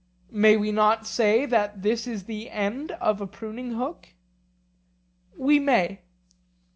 [0.31, 4.07] May we not say that this is the end of a pruning hook?
[5.37, 6.01] We may.